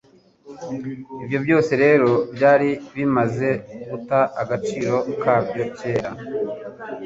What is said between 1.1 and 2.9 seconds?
Ibyo byose rero byari